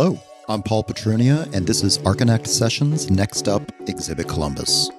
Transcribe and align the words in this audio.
Hello, 0.00 0.16
I'm 0.48 0.62
Paul 0.62 0.84
Petrunia, 0.84 1.52
and 1.52 1.66
this 1.66 1.82
is 1.82 1.98
Archinect 1.98 2.46
Sessions 2.46 3.10
Next 3.10 3.48
Up 3.48 3.72
Exhibit 3.88 4.28
Columbus. 4.28 4.92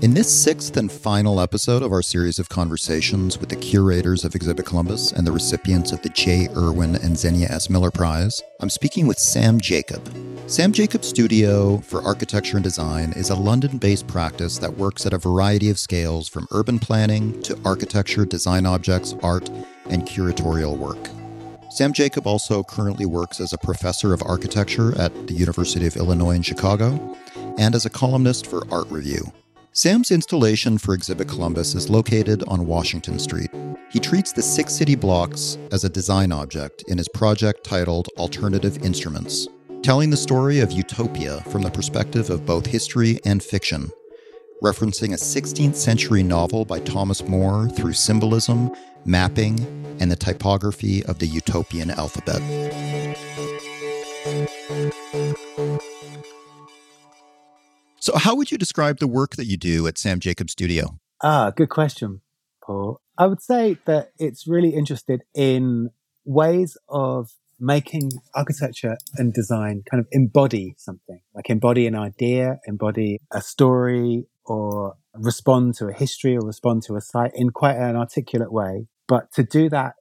In 0.00 0.14
this 0.14 0.28
sixth 0.28 0.76
and 0.76 0.90
final 0.90 1.40
episode 1.40 1.84
of 1.84 1.92
our 1.92 2.02
series 2.02 2.40
of 2.40 2.48
conversations 2.48 3.38
with 3.38 3.50
the 3.50 3.54
curators 3.54 4.24
of 4.24 4.34
Exhibit 4.34 4.66
Columbus 4.66 5.12
and 5.12 5.24
the 5.24 5.30
recipients 5.30 5.92
of 5.92 6.02
the 6.02 6.08
J. 6.08 6.48
Irwin 6.56 6.96
and 6.96 7.16
Xenia 7.16 7.46
S. 7.50 7.70
Miller 7.70 7.92
Prize, 7.92 8.42
I'm 8.58 8.68
speaking 8.68 9.06
with 9.06 9.20
Sam 9.20 9.60
Jacob. 9.60 10.02
Sam 10.48 10.72
Jacob 10.72 11.04
Studio 11.04 11.78
for 11.78 12.02
Architecture 12.02 12.56
and 12.56 12.64
Design 12.64 13.12
is 13.12 13.30
a 13.30 13.36
London 13.36 13.78
based 13.78 14.08
practice 14.08 14.58
that 14.58 14.76
works 14.76 15.06
at 15.06 15.12
a 15.12 15.18
variety 15.18 15.70
of 15.70 15.78
scales 15.78 16.28
from 16.28 16.48
urban 16.50 16.80
planning 16.80 17.40
to 17.42 17.56
architecture, 17.64 18.24
design 18.24 18.66
objects, 18.66 19.14
art, 19.22 19.48
and 19.88 20.02
curatorial 20.02 20.76
work. 20.76 21.21
Sam 21.72 21.94
Jacob 21.94 22.26
also 22.26 22.62
currently 22.62 23.06
works 23.06 23.40
as 23.40 23.54
a 23.54 23.58
professor 23.58 24.12
of 24.12 24.22
architecture 24.26 24.94
at 25.00 25.26
the 25.26 25.32
University 25.32 25.86
of 25.86 25.96
Illinois 25.96 26.36
in 26.36 26.42
Chicago 26.42 27.16
and 27.56 27.74
as 27.74 27.86
a 27.86 27.90
columnist 27.90 28.46
for 28.46 28.70
Art 28.70 28.90
Review. 28.90 29.32
Sam's 29.72 30.10
installation 30.10 30.76
for 30.76 30.92
Exhibit 30.92 31.28
Columbus 31.28 31.74
is 31.74 31.88
located 31.88 32.44
on 32.46 32.66
Washington 32.66 33.18
Street. 33.18 33.50
He 33.90 33.98
treats 33.98 34.32
the 34.32 34.42
six 34.42 34.74
city 34.74 34.94
blocks 34.94 35.56
as 35.70 35.82
a 35.82 35.88
design 35.88 36.30
object 36.30 36.84
in 36.88 36.98
his 36.98 37.08
project 37.08 37.64
titled 37.64 38.08
Alternative 38.18 38.76
Instruments, 38.84 39.48
telling 39.82 40.10
the 40.10 40.16
story 40.18 40.60
of 40.60 40.72
utopia 40.72 41.40
from 41.48 41.62
the 41.62 41.70
perspective 41.70 42.28
of 42.28 42.44
both 42.44 42.66
history 42.66 43.18
and 43.24 43.42
fiction, 43.42 43.90
referencing 44.62 45.14
a 45.14 45.16
16th 45.16 45.76
century 45.76 46.22
novel 46.22 46.66
by 46.66 46.80
Thomas 46.80 47.26
More 47.26 47.70
through 47.70 47.94
symbolism, 47.94 48.70
mapping, 49.04 49.60
and 50.00 50.10
the 50.10 50.16
typography 50.16 51.04
of 51.04 51.18
the 51.18 51.26
utopian 51.26 51.90
alphabet. 51.90 52.40
So, 58.00 58.16
how 58.16 58.34
would 58.34 58.50
you 58.50 58.58
describe 58.58 58.98
the 58.98 59.06
work 59.06 59.36
that 59.36 59.46
you 59.46 59.56
do 59.56 59.86
at 59.86 59.96
Sam 59.96 60.18
Jacob 60.18 60.50
Studio? 60.50 60.98
Ah, 61.22 61.50
good 61.50 61.68
question, 61.68 62.20
Paul. 62.64 63.00
I 63.16 63.26
would 63.26 63.40
say 63.40 63.76
that 63.84 64.10
it's 64.18 64.48
really 64.48 64.70
interested 64.70 65.22
in 65.34 65.90
ways 66.24 66.76
of 66.88 67.30
making 67.60 68.10
architecture 68.34 68.96
and 69.14 69.32
design 69.32 69.84
kind 69.88 70.00
of 70.00 70.08
embody 70.10 70.74
something, 70.78 71.20
like 71.32 71.48
embody 71.48 71.86
an 71.86 71.94
idea, 71.94 72.58
embody 72.66 73.20
a 73.32 73.40
story, 73.40 74.26
or 74.44 74.94
respond 75.14 75.74
to 75.76 75.86
a 75.86 75.92
history 75.92 76.36
or 76.36 76.44
respond 76.44 76.82
to 76.82 76.96
a 76.96 77.00
site 77.00 77.30
in 77.34 77.50
quite 77.50 77.76
an 77.76 77.96
articulate 77.96 78.52
way. 78.52 78.86
But 79.12 79.30
to 79.32 79.42
do 79.42 79.68
that 79.68 79.92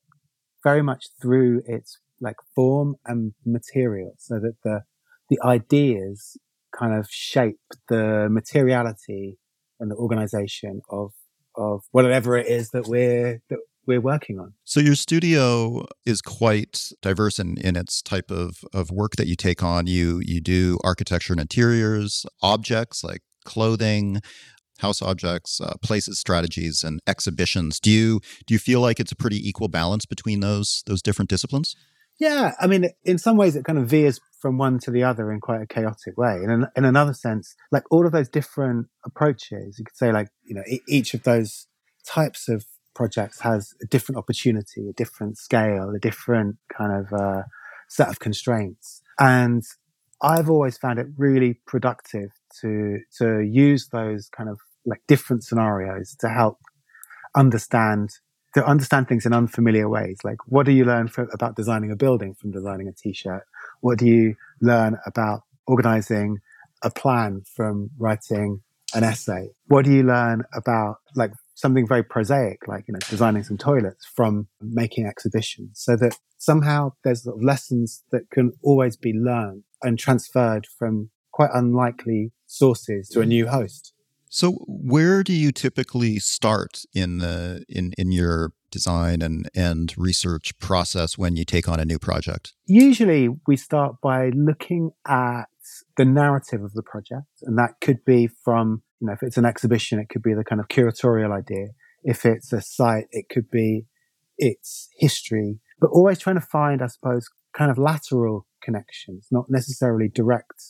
very 0.64 0.82
much 0.82 1.08
through 1.22 1.64
its 1.66 2.00
like 2.22 2.38
form 2.56 2.96
and 3.06 3.34
material 3.46 4.14
so 4.18 4.36
that 4.36 4.54
the, 4.64 4.84
the 5.30 5.38
ideas 5.44 6.38
kind 6.74 6.98
of 6.98 7.08
shape 7.10 7.60
the 7.90 8.30
materiality 8.32 9.38
and 9.82 9.92
the 9.92 9.96
organization 9.96 10.80
of 10.90 11.12
of 11.58 11.82
whatever 11.92 12.38
it 12.38 12.48
is 12.48 12.70
that 12.70 12.88
we're 12.88 13.42
that 13.50 13.60
we're 13.86 14.00
working 14.00 14.40
on. 14.40 14.54
So 14.64 14.80
your 14.80 14.96
studio 14.96 15.88
is 16.06 16.22
quite 16.22 16.80
diverse 17.02 17.38
in, 17.38 17.58
in 17.58 17.76
its 17.76 18.02
type 18.02 18.32
of, 18.32 18.60
of 18.74 18.92
work 18.92 19.18
that 19.18 19.28
you 19.28 19.36
take 19.36 19.62
on. 19.62 19.88
You 19.88 20.22
you 20.24 20.40
do 20.40 20.80
architecture 20.86 21.34
and 21.34 21.42
interiors, 21.42 22.26
objects 22.42 23.04
like 23.04 23.24
clothing, 23.44 24.22
house 24.82 25.02
objects, 25.02 25.62
uh, 25.62 25.76
places, 25.82 26.20
strategies, 26.20 26.84
and 26.84 27.00
exhibitions. 27.08 27.80
Do 27.80 27.90
you 27.92 28.20
do 28.46 28.54
you 28.54 28.60
feel 28.60 28.82
like 28.82 29.00
it's 29.00 29.12
a 29.12 29.16
pretty 29.16 29.48
equal 29.48 29.68
balance 29.68 30.06
between 30.06 30.40
those 30.40 30.84
those 30.86 31.02
different 31.02 31.30
disciplines? 31.30 31.76
Yeah, 32.20 32.52
I 32.60 32.68
mean, 32.68 32.90
in 33.04 33.18
some 33.18 33.36
ways, 33.36 33.56
it 33.56 33.66
kind 33.66 33.80
of 33.80 33.88
veers 33.88 34.20
from 34.40 34.58
one 34.58 34.78
to 34.80 34.92
the 34.92 35.04
other 35.04 35.32
in 35.32 35.40
quite 35.40 35.62
a 35.62 35.66
chaotic 35.66 36.18
way. 36.18 36.36
And 36.36 36.52
in, 36.52 36.68
in 36.76 36.86
another 36.86 37.14
sense, 37.14 37.56
like 37.72 37.84
all 37.90 38.06
of 38.06 38.12
those 38.12 38.30
different 38.30 38.88
approaches, 39.06 39.80
you 39.80 39.86
could 39.86 39.98
say, 39.98 40.12
like 40.12 40.30
you 40.44 40.56
know, 40.56 40.64
each 40.88 41.14
of 41.14 41.24
those 41.24 41.68
types 42.06 42.48
of 42.48 42.66
projects 42.94 43.42
has 43.42 43.74
a 43.82 43.88
different 43.88 44.18
opportunity, 44.18 44.88
a 44.90 44.94
different 44.94 45.38
scale, 45.38 45.92
a 45.96 46.00
different 46.00 46.58
kind 46.76 46.94
of 46.94 47.14
uh, 47.14 47.44
set 47.88 48.10
of 48.10 48.20
constraints. 48.20 49.02
And 49.20 49.64
I've 50.22 50.50
always 50.50 50.78
found 50.78 51.00
it 51.00 51.08
really 51.18 51.60
productive 51.66 52.30
to 52.62 53.00
to 53.18 53.40
use 53.40 53.88
those 53.92 54.30
kind 54.30 54.50
of 54.50 54.60
like 54.86 55.02
different 55.08 55.44
scenarios 55.44 56.16
to 56.20 56.30
help 56.30 56.58
understand 57.36 58.10
to 58.54 58.66
understand 58.66 59.08
things 59.08 59.26
in 59.26 59.34
unfamiliar 59.34 59.88
ways. 59.88 60.18
Like, 60.26 60.38
what 60.46 60.66
do 60.66 60.74
you 60.74 60.84
learn 60.84 61.08
for, 61.08 61.28
about 61.34 61.56
designing 61.56 61.90
a 61.90 61.96
building 61.96 62.34
from 62.34 62.52
designing 62.52 62.88
a 62.90 62.92
t-shirt? 62.92 63.44
What 63.80 63.98
do 63.98 64.06
you 64.06 64.36
learn 64.60 64.98
about 65.06 65.44
organizing 65.68 66.40
a 66.84 66.92
plan 66.92 67.44
from 67.56 67.92
writing 67.98 68.62
an 68.94 69.06
essay? 69.06 69.52
What 69.68 69.86
do 69.86 69.94
you 69.94 70.04
learn 70.04 70.44
about 70.54 70.98
like 71.16 71.32
something 71.56 71.88
very 71.88 72.04
prosaic, 72.04 72.68
like, 72.68 72.86
you 72.88 72.94
know, 72.94 73.00
designing 73.10 73.44
some 73.44 73.58
toilets 73.58 74.06
from 74.06 74.48
making 74.60 75.06
exhibitions 75.06 75.80
so 75.80 75.96
that 75.96 76.18
somehow 76.38 76.92
there's 77.04 77.24
sort 77.24 77.38
of 77.38 77.44
lessons 77.44 78.04
that 78.12 78.30
can 78.32 78.52
always 78.64 78.98
be 78.98 79.14
learned 79.14 79.64
and 79.82 79.98
transferred 79.98 80.68
from 80.78 81.10
quite 81.32 81.52
unlikely 81.54 82.32
sources 82.48 83.08
to 83.10 83.22
a 83.22 83.26
new 83.26 83.48
host. 83.48 83.94
So 84.34 84.54
where 84.66 85.24
do 85.24 85.34
you 85.34 85.52
typically 85.52 86.18
start 86.18 86.86
in 86.94 87.18
the 87.18 87.66
in 87.68 87.92
in 87.98 88.14
your 88.14 88.54
design 88.72 89.22
and 89.22 89.50
and 89.54 89.94
research 89.98 90.58
process 90.58 91.18
when 91.18 91.36
you 91.36 91.44
take 91.44 91.68
on 91.68 91.82
a 91.82 91.86
new 91.86 92.00
project? 92.00 92.54
Usually 92.66 93.28
we 93.46 93.58
start 93.58 93.96
by 94.02 94.30
looking 94.30 94.92
at 95.06 95.50
the 95.98 96.06
narrative 96.06 96.64
of 96.64 96.74
the 96.74 96.82
project 96.82 97.28
and 97.42 97.58
that 97.58 97.82
could 97.82 98.06
be 98.06 98.28
from 98.28 98.84
you 99.02 99.08
know 99.08 99.14
if 99.14 99.22
it's 99.22 99.38
an 99.38 99.46
exhibition 99.46 100.00
it 100.00 100.08
could 100.08 100.24
be 100.24 100.34
the 100.34 100.46
kind 100.46 100.62
of 100.62 100.70
curatorial 100.70 101.38
idea 101.38 101.68
if 102.04 102.26
it's 102.26 102.54
a 102.54 102.62
site 102.62 103.08
it 103.12 103.28
could 103.30 103.50
be 103.52 103.86
its 104.38 104.90
history 104.98 105.60
but 105.80 105.92
always 105.92 106.20
trying 106.20 106.40
to 106.40 106.42
find 106.42 106.82
I 106.82 106.88
suppose 106.88 107.30
kind 107.54 107.70
of 107.70 107.78
lateral 107.78 108.48
connections 108.64 109.28
not 109.30 109.46
necessarily 109.50 110.08
direct 110.08 110.62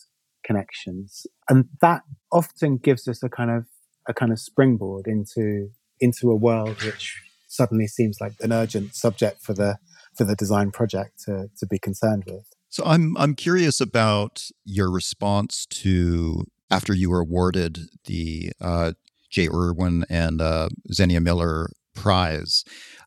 connections. 0.52 1.26
And 1.50 1.66
that 1.82 2.02
often 2.32 2.78
gives 2.78 3.08
us 3.08 3.24
a 3.24 3.30
kind 3.30 3.52
of, 3.52 3.66
a 4.08 4.14
kind 4.14 4.32
of 4.32 4.40
springboard 4.40 5.08
into, 5.08 5.70
into 6.00 6.32
a 6.32 6.36
world 6.36 6.82
which 6.84 7.22
suddenly 7.48 7.88
seems 7.88 8.18
like 8.20 8.34
an 8.42 8.52
urgent 8.52 8.96
subject 8.96 9.42
for 9.42 9.54
the, 9.54 9.78
for 10.16 10.24
the 10.26 10.36
design 10.36 10.72
project 10.72 11.24
to, 11.26 11.48
to 11.58 11.66
be 11.68 11.80
concerned 11.80 12.24
with. 12.28 12.46
So 12.70 12.84
I'm, 12.86 13.18
I'm 13.18 13.36
curious 13.36 13.82
about 13.82 14.50
your 14.66 14.90
response 14.90 15.66
to 15.68 16.46
after 16.70 16.94
you 16.94 17.10
were 17.10 17.20
awarded 17.20 17.80
the 18.06 18.52
uh, 18.62 18.94
J. 19.30 19.50
Irwin 19.50 20.06
and 20.10 20.42
uh, 20.42 20.70
Xenia 20.94 21.20
Miller 21.20 21.70
Prize. 21.94 22.64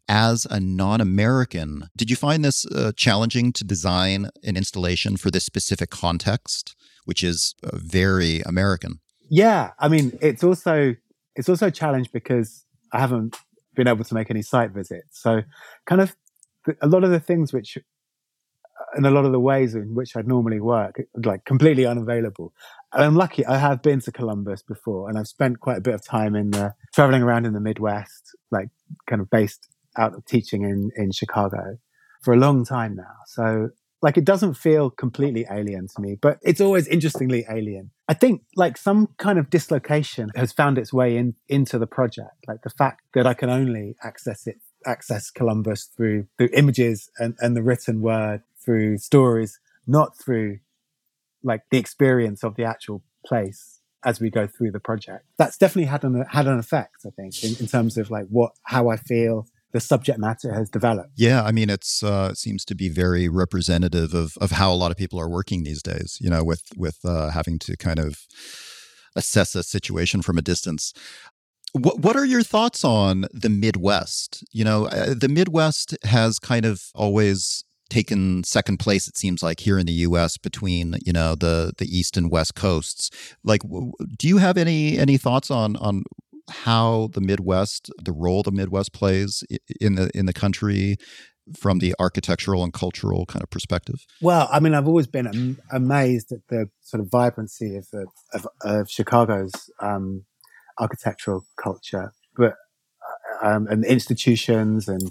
As 0.06 0.46
a 0.50 0.60
non 0.60 1.00
American, 1.00 1.88
did 1.96 2.10
you 2.10 2.16
find 2.16 2.44
this 2.44 2.66
uh, 2.66 2.92
challenging 2.94 3.52
to 3.54 3.64
design 3.64 4.28
an 4.42 4.56
installation 4.56 5.16
for 5.16 5.30
this 5.30 5.44
specific 5.44 5.90
context? 5.90 6.76
which 7.04 7.22
is 7.22 7.54
uh, 7.62 7.70
very 7.74 8.40
American. 8.40 9.00
Yeah, 9.28 9.72
I 9.78 9.88
mean, 9.88 10.16
it's 10.20 10.44
also 10.44 10.94
it's 11.36 11.48
also 11.48 11.68
a 11.68 11.70
challenge 11.70 12.12
because 12.12 12.64
I 12.92 13.00
haven't 13.00 13.36
been 13.74 13.88
able 13.88 14.04
to 14.04 14.14
make 14.14 14.30
any 14.30 14.42
site 14.42 14.70
visits. 14.70 15.20
So, 15.20 15.42
kind 15.86 16.00
of 16.00 16.14
a 16.80 16.86
lot 16.86 17.04
of 17.04 17.10
the 17.10 17.20
things 17.20 17.52
which, 17.52 17.78
and 18.94 19.06
a 19.06 19.10
lot 19.10 19.24
of 19.24 19.32
the 19.32 19.40
ways 19.40 19.74
in 19.74 19.94
which 19.94 20.16
I'd 20.16 20.28
normally 20.28 20.60
work, 20.60 21.00
like 21.24 21.44
completely 21.44 21.86
unavailable. 21.86 22.52
I'm 22.92 23.16
lucky 23.16 23.44
I 23.44 23.58
have 23.58 23.82
been 23.82 24.00
to 24.02 24.12
Columbus 24.12 24.62
before, 24.62 25.08
and 25.08 25.18
I've 25.18 25.28
spent 25.28 25.60
quite 25.60 25.78
a 25.78 25.82
bit 25.82 25.94
of 25.94 26.04
time 26.04 26.36
in 26.36 26.50
the 26.50 26.74
traveling 26.94 27.22
around 27.22 27.46
in 27.46 27.54
the 27.54 27.60
Midwest, 27.60 28.36
like 28.50 28.68
kind 29.08 29.20
of 29.20 29.30
based 29.30 29.68
out 29.96 30.14
of 30.14 30.24
teaching 30.24 30.62
in 30.62 30.90
in 30.96 31.12
Chicago 31.12 31.78
for 32.22 32.34
a 32.34 32.38
long 32.38 32.64
time 32.64 32.96
now. 32.96 33.16
So 33.26 33.70
like 34.04 34.18
it 34.18 34.24
doesn't 34.26 34.54
feel 34.54 34.90
completely 34.90 35.46
alien 35.50 35.88
to 35.88 36.00
me, 36.00 36.14
but 36.20 36.38
it's 36.42 36.60
always 36.60 36.86
interestingly 36.88 37.46
alien. 37.48 37.90
I 38.06 38.12
think 38.12 38.42
like 38.54 38.76
some 38.76 39.08
kind 39.16 39.38
of 39.38 39.48
dislocation 39.48 40.30
has 40.36 40.52
found 40.52 40.76
its 40.76 40.92
way 40.92 41.16
in 41.16 41.34
into 41.48 41.78
the 41.78 41.86
project. 41.86 42.36
Like 42.46 42.62
the 42.62 42.70
fact 42.70 43.02
that 43.14 43.26
I 43.26 43.32
can 43.32 43.48
only 43.48 43.96
access 44.02 44.46
it, 44.46 44.58
access 44.86 45.30
Columbus 45.30 45.84
through 45.96 46.26
through 46.36 46.50
images 46.52 47.08
and, 47.18 47.34
and 47.40 47.56
the 47.56 47.62
written 47.62 48.02
word, 48.02 48.42
through 48.62 48.98
stories, 48.98 49.58
not 49.86 50.18
through 50.18 50.58
like 51.42 51.62
the 51.70 51.78
experience 51.78 52.44
of 52.44 52.56
the 52.56 52.64
actual 52.64 53.02
place 53.24 53.80
as 54.04 54.20
we 54.20 54.28
go 54.28 54.46
through 54.46 54.70
the 54.70 54.80
project. 54.80 55.24
That's 55.38 55.56
definitely 55.56 55.86
had 55.86 56.04
an 56.04 56.26
had 56.28 56.46
an 56.46 56.58
effect, 56.58 57.06
I 57.06 57.10
think, 57.10 57.42
in, 57.42 57.56
in 57.58 57.66
terms 57.66 57.96
of 57.96 58.10
like 58.10 58.26
what 58.28 58.52
how 58.64 58.88
I 58.88 58.96
feel 58.98 59.46
the 59.74 59.80
subject 59.80 60.20
matter 60.20 60.54
has 60.54 60.70
developed. 60.70 61.10
Yeah, 61.16 61.42
I 61.42 61.50
mean, 61.50 61.68
it's 61.68 62.02
uh, 62.02 62.28
it 62.30 62.38
seems 62.38 62.64
to 62.66 62.76
be 62.76 62.88
very 62.88 63.28
representative 63.28 64.14
of 64.14 64.38
of 64.40 64.52
how 64.52 64.72
a 64.72 64.78
lot 64.82 64.92
of 64.92 64.96
people 64.96 65.20
are 65.20 65.28
working 65.28 65.64
these 65.64 65.82
days. 65.82 66.16
You 66.20 66.30
know, 66.30 66.44
with 66.44 66.62
with 66.76 66.98
uh, 67.04 67.30
having 67.30 67.58
to 67.58 67.76
kind 67.76 67.98
of 67.98 68.20
assess 69.16 69.54
a 69.56 69.64
situation 69.64 70.22
from 70.22 70.38
a 70.38 70.42
distance. 70.42 70.94
What 71.72 71.98
what 71.98 72.14
are 72.14 72.24
your 72.24 72.44
thoughts 72.44 72.84
on 72.84 73.26
the 73.32 73.48
Midwest? 73.50 74.44
You 74.52 74.64
know, 74.64 74.86
uh, 74.86 75.12
the 75.12 75.28
Midwest 75.28 75.96
has 76.04 76.38
kind 76.38 76.64
of 76.64 76.84
always 76.94 77.64
taken 77.90 78.42
second 78.44 78.78
place 78.78 79.06
it 79.06 79.16
seems 79.16 79.42
like 79.42 79.60
here 79.60 79.78
in 79.78 79.86
the 79.86 79.92
US 80.08 80.38
between 80.38 80.96
you 81.04 81.12
know 81.12 81.34
the 81.34 81.72
the 81.76 81.86
east 81.86 82.16
and 82.16 82.30
west 82.30 82.54
coasts 82.54 83.10
like 83.44 83.60
do 84.18 84.26
you 84.26 84.38
have 84.38 84.56
any 84.56 84.98
any 84.98 85.18
thoughts 85.18 85.50
on 85.50 85.76
on 85.76 86.02
how 86.50 87.08
the 87.12 87.20
Midwest 87.20 87.90
the 88.02 88.12
role 88.12 88.42
the 88.42 88.52
Midwest 88.52 88.92
plays 88.92 89.44
in 89.80 89.94
the 89.94 90.10
in 90.14 90.26
the 90.26 90.32
country 90.32 90.96
from 91.58 91.78
the 91.78 91.94
architectural 91.98 92.64
and 92.64 92.72
cultural 92.72 93.26
kind 93.26 93.42
of 93.42 93.50
perspective? 93.50 94.06
Well, 94.20 94.48
I 94.50 94.60
mean, 94.60 94.74
I've 94.74 94.88
always 94.88 95.06
been 95.06 95.26
am- 95.26 95.58
amazed 95.70 96.32
at 96.32 96.40
the 96.48 96.70
sort 96.80 97.02
of 97.02 97.10
vibrancy 97.10 97.76
of 97.76 97.88
the 97.90 98.06
of, 98.32 98.48
of 98.62 98.90
Chicago's 98.90 99.52
um, 99.80 100.24
architectural 100.78 101.44
culture, 101.62 102.12
but 102.36 102.54
uh, 103.42 103.46
um, 103.46 103.66
and 103.66 103.84
institutions 103.84 104.88
and 104.88 105.02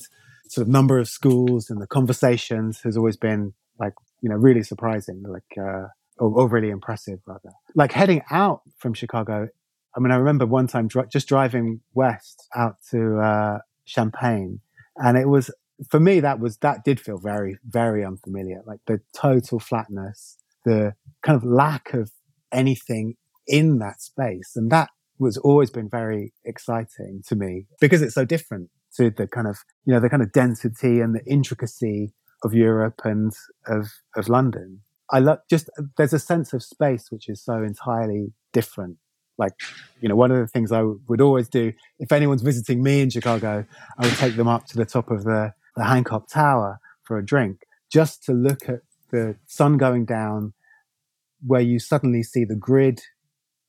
sort 0.50 0.68
of 0.68 0.71
number 0.71 1.00
of 1.00 1.07
schools 1.07 1.69
and 1.69 1.81
the 1.81 1.88
conversations 1.88 2.81
has 2.83 2.97
always 2.97 3.18
been 3.18 3.53
like 3.79 3.94
you 4.21 4.29
know 4.29 4.36
really 4.36 4.63
surprising, 4.63 5.24
like 5.27 5.57
uh, 5.57 5.88
or, 6.18 6.41
or 6.41 6.50
really 6.50 6.69
impressive 6.69 7.19
rather. 7.27 7.51
Like 7.75 7.91
heading 7.91 8.24
out 8.31 8.62
from 8.77 8.94
Chicago, 8.94 9.50
I 9.95 9.99
mean, 9.99 10.11
I 10.11 10.15
remember 10.15 10.45
one 10.45 10.67
time 10.67 10.87
dri- 10.87 11.07
just 11.11 11.27
driving 11.27 11.81
west 11.93 12.47
out 12.55 12.75
to 12.91 13.19
uh, 13.19 13.57
Champaign, 13.85 14.59
and 14.97 15.17
it 15.17 15.27
was 15.27 15.51
for 15.89 15.99
me 15.99 16.19
that 16.19 16.39
was 16.39 16.57
that 16.57 16.83
did 16.83 16.99
feel 16.99 17.17
very 17.17 17.57
very 17.67 18.03
unfamiliar. 18.05 18.61
Like 18.65 18.79
the 18.87 19.01
total 19.13 19.59
flatness, 19.59 20.37
the 20.65 20.93
kind 21.21 21.35
of 21.35 21.43
lack 21.43 21.93
of 21.93 22.11
anything 22.51 23.15
in 23.47 23.79
that 23.79 24.01
space, 24.01 24.53
and 24.55 24.71
that 24.71 24.89
was 25.19 25.37
always 25.37 25.69
been 25.69 25.89
very 25.89 26.33
exciting 26.45 27.21
to 27.27 27.35
me 27.35 27.65
because 27.79 28.01
it's 28.01 28.15
so 28.15 28.25
different 28.25 28.69
to 28.95 29.09
the 29.09 29.27
kind 29.27 29.47
of 29.47 29.57
you 29.85 29.93
know 29.93 29.99
the 29.99 30.09
kind 30.09 30.23
of 30.23 30.31
density 30.31 30.99
and 30.99 31.15
the 31.15 31.23
intricacy 31.25 32.13
of 32.43 32.53
Europe 32.53 33.01
and 33.03 33.33
of 33.67 33.87
of 34.15 34.29
London. 34.29 34.81
I 35.11 35.19
love 35.19 35.39
just 35.49 35.69
there's 35.97 36.13
a 36.13 36.19
sense 36.19 36.53
of 36.53 36.63
space 36.63 37.07
which 37.09 37.29
is 37.29 37.43
so 37.43 37.63
entirely 37.63 38.33
different. 38.51 38.97
Like, 39.38 39.53
you 40.00 40.09
know, 40.09 40.15
one 40.15 40.31
of 40.31 40.38
the 40.38 40.47
things 40.47 40.71
I 40.71 40.83
would 41.07 41.21
always 41.21 41.50
do 41.50 41.74
if 42.00 42.12
anyone's 42.12 42.41
visiting 42.41 42.83
me 42.83 43.01
in 43.01 43.09
Chicago, 43.09 43.65
I 43.97 44.06
would 44.06 44.18
take 44.18 44.35
them 44.35 44.47
up 44.47 44.68
to 44.68 44.77
the 44.77 44.85
top 44.85 45.09
of 45.09 45.24
the, 45.24 45.53
the 45.75 45.85
Hancock 45.85 46.27
Tower 46.27 46.80
for 47.03 47.18
a 47.18 47.25
drink 47.25 47.65
just 47.91 48.24
to 48.25 48.33
look 48.33 48.69
at 48.69 48.81
the 49.12 49.35
sun 49.45 49.77
going 49.77 50.06
down, 50.06 50.53
where 51.45 51.62
you 51.62 51.80
suddenly 51.80 52.24
see 52.24 52.45
the 52.45 52.56
grid 52.56 53.01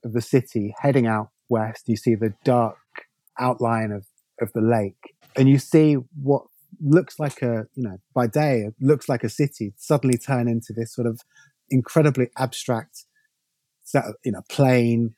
of 0.04 0.12
the 0.12 0.22
city 0.22 0.74
heading 0.80 1.06
out 1.06 1.30
west. 1.48 1.88
You 1.88 1.96
see 1.96 2.14
the 2.14 2.34
dark 2.44 2.76
outline 3.38 3.90
of, 3.90 4.06
of 4.40 4.52
the 4.52 4.60
lake 4.60 5.14
and 5.36 5.48
you 5.48 5.58
see 5.58 5.94
what 6.22 6.44
looks 6.80 7.18
like 7.18 7.42
a, 7.42 7.66
you 7.74 7.82
know, 7.82 7.98
by 8.14 8.26
day, 8.26 8.60
it 8.60 8.74
looks 8.80 9.08
like 9.08 9.24
a 9.24 9.28
city 9.28 9.72
suddenly 9.76 10.18
turn 10.18 10.48
into 10.48 10.72
this 10.72 10.94
sort 10.94 11.06
of 11.06 11.20
incredibly 11.70 12.28
abstract, 12.36 13.04
set 13.82 14.04
of, 14.04 14.14
you 14.24 14.32
know, 14.32 14.42
plain 14.48 15.14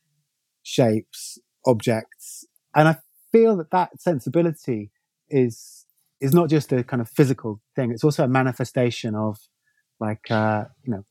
shapes, 0.67 1.39
objects. 1.65 2.45
And 2.75 2.89
I 2.89 2.97
feel 3.31 3.57
that 3.57 3.71
that 3.71 4.01
sensibility 4.01 4.91
is, 5.29 5.87
is 6.21 6.35
not 6.35 6.51
just 6.51 6.73
a 6.73 6.83
kind 6.83 7.01
of 7.01 7.09
physical 7.09 7.61
thing. 7.77 7.93
It's 7.93 8.03
also 8.03 8.25
a 8.25 8.29
manifestation 8.29 9.15
of 9.15 9.39
like, 10.01 10.29
uh, 10.29 10.65
you 10.83 10.93
know, 10.93 11.05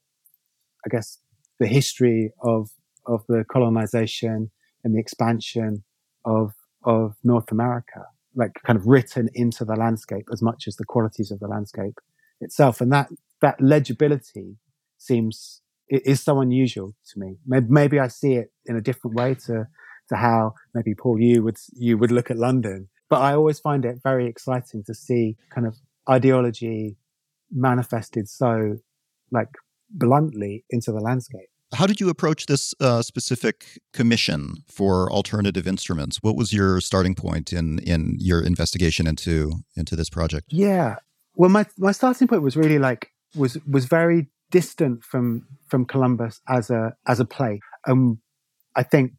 I 0.86 0.90
guess 0.90 1.19
the 1.57 1.68
history 1.68 2.34
of, 2.44 2.69
of 3.07 3.24
the 3.30 3.46
colonization 3.50 4.52
and 4.84 4.94
the 4.94 5.00
expansion 5.00 5.86
of, 6.25 6.52
of 6.84 7.16
North 7.24 7.50
America 7.50 8.02
like 8.36 8.52
kind 8.66 8.78
of 8.78 8.86
written 8.86 9.30
into 9.34 9.63
the 9.63 9.78
landscape 9.78 10.28
as 10.34 10.42
much 10.42 10.66
as 10.68 10.75
the 10.75 10.84
qualities 10.84 11.31
of 11.31 11.40
the 11.40 11.48
landscape 11.48 11.98
itself. 12.42 12.81
And 12.81 12.92
that, 12.92 13.07
that 13.42 13.62
legibility 13.62 14.57
seems, 14.98 15.62
is 15.90 16.22
so 16.22 16.40
unusual 16.40 16.96
to 17.12 17.20
me. 17.20 17.38
Maybe, 17.46 17.66
maybe 17.70 18.00
I 18.00 18.08
see 18.08 18.34
it 18.36 18.52
in 18.66 18.76
a 18.76 18.82
different 18.82 19.16
way 19.16 19.36
to, 19.46 19.68
to 20.10 20.16
how 20.16 20.54
maybe 20.74 20.96
Paul, 20.96 21.20
you 21.20 21.44
would, 21.44 21.58
you 21.74 21.98
would 21.98 22.12
look 22.12 22.32
at 22.32 22.38
London. 22.38 22.90
But 23.10 23.22
I 23.22 23.36
always 23.36 23.60
find 23.60 23.86
it 23.86 24.00
very 24.04 24.28
exciting 24.28 24.84
to 24.86 24.94
see 24.94 25.38
kind 25.54 25.68
of 25.68 25.76
ideology 26.10 26.98
manifested 27.52 28.28
so 28.28 28.78
like 29.32 29.50
bluntly 29.90 30.66
into 30.70 30.92
the 30.92 31.00
landscape. 31.00 31.50
How 31.74 31.88
did 31.88 32.00
you 32.00 32.10
approach 32.10 32.46
this 32.46 32.74
uh, 32.80 33.02
specific 33.02 33.80
commission 33.92 34.64
for 34.68 35.12
alternative 35.12 35.68
instruments? 35.68 36.18
What 36.22 36.36
was 36.36 36.54
your 36.54 36.80
starting 36.80 37.16
point 37.16 37.52
in 37.52 37.80
in 37.80 38.16
your 38.20 38.42
investigation 38.42 39.08
into 39.08 39.64
into 39.76 39.96
this 39.96 40.10
project? 40.10 40.48
Yeah, 40.52 40.98
well, 41.36 41.50
my 41.50 41.66
my 41.78 41.92
starting 41.92 42.28
point 42.28 42.44
was 42.44 42.56
really 42.56 42.80
like 42.80 43.10
was 43.36 43.58
was 43.66 43.86
very 43.86 44.30
distant 44.51 45.03
from 45.03 45.47
from 45.68 45.86
Columbus 45.86 46.42
as 46.47 46.69
a 46.69 46.94
as 47.07 47.19
a 47.19 47.25
play. 47.25 47.59
Um, 47.88 48.19
I 48.75 48.83
think 48.83 49.13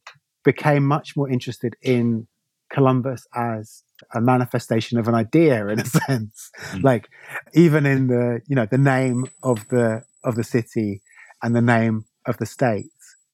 became 0.45 0.87
much 0.87 1.17
more 1.17 1.29
interested 1.29 1.75
in 1.83 2.27
Columbus 2.71 3.27
as 3.35 3.83
a 4.15 4.21
manifestation 4.21 4.99
of 4.99 5.09
an 5.09 5.15
idea 5.15 5.67
in 5.73 5.81
a 5.81 5.85
sense. 5.85 6.51
Mm. 6.73 6.83
Like 6.83 7.09
even 7.55 7.87
in 7.87 8.09
the 8.09 8.41
you 8.47 8.57
know 8.57 8.67
the 8.67 8.79
name 8.79 9.27
of 9.43 9.69
the 9.69 10.03
of 10.25 10.35
the 10.35 10.45
city 10.45 11.03
and 11.43 11.55
the 11.55 11.63
name 11.63 12.05
of 12.27 12.39
the 12.39 12.47
state, 12.47 12.87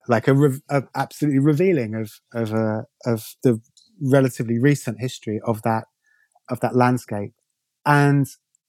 like 0.09 0.29
a, 0.29 0.35
re- 0.35 0.61
a 0.69 0.83
absolutely 0.95 1.39
revealing 1.39 1.95
of 1.95 2.11
of 2.35 2.53
a, 2.53 2.85
of 3.07 3.35
the 3.43 3.61
relatively 4.01 4.59
recent 4.59 5.01
history 5.01 5.41
of 5.45 5.63
that 5.63 5.85
of 6.51 6.61
that 6.61 6.75
landscape, 6.75 7.33
and 7.87 8.27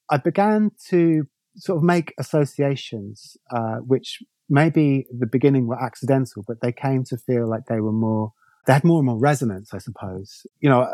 I 0.10 0.18
began 0.18 0.72
to 0.90 1.28
sort 1.56 1.78
of 1.78 1.84
make 1.84 2.14
associations, 2.18 3.38
uh, 3.52 3.78
which 3.78 4.22
maybe 4.50 5.06
the 5.18 5.26
beginning 5.26 5.68
were 5.68 5.82
accidental, 5.82 6.44
but 6.48 6.62
they 6.62 6.72
came 6.72 7.04
to 7.06 7.18
feel 7.18 7.48
like 7.48 7.66
they 7.68 7.80
were 7.80 7.92
more 7.92 8.34
they 8.66 8.74
had 8.74 8.84
more 8.84 9.00
and 9.00 9.08
more 9.08 9.20
resonance, 9.20 9.74
I 9.74 9.78
suppose. 9.78 10.46
You 10.62 10.70
know, 10.70 10.94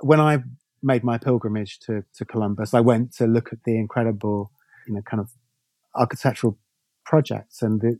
when 0.00 0.20
I 0.20 0.44
made 0.82 1.02
my 1.02 1.18
pilgrimage 1.18 1.80
to 1.80 2.04
to 2.16 2.24
Columbus, 2.24 2.74
I 2.74 2.80
went 2.80 3.12
to 3.14 3.26
look 3.26 3.52
at 3.52 3.64
the 3.64 3.76
incredible, 3.76 4.52
you 4.86 4.94
know, 4.94 5.02
kind 5.02 5.20
of 5.20 5.30
architectural 5.94 6.58
projects 7.04 7.62
and 7.62 7.80
the 7.80 7.98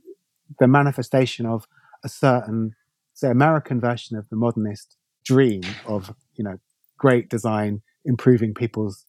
the 0.59 0.67
manifestation 0.67 1.45
of 1.45 1.67
a 2.03 2.09
certain, 2.09 2.75
say, 3.13 3.29
American 3.29 3.81
version 3.81 4.15
of 4.15 4.29
the 4.29 4.35
modernist 4.35 4.95
dream 5.25 5.61
of, 5.87 6.13
you 6.35 6.43
know, 6.43 6.59
great 6.97 7.29
design 7.29 7.81
improving 8.05 8.53
people's 8.53 9.05